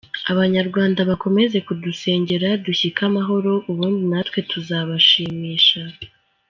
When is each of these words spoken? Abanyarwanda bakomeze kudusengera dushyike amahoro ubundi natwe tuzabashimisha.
Abanyarwanda 0.31 0.99
bakomeze 1.09 1.57
kudusengera 1.67 2.49
dushyike 2.65 3.01
amahoro 3.09 3.51
ubundi 3.71 4.03
natwe 4.11 4.39
tuzabashimisha. 4.51 5.81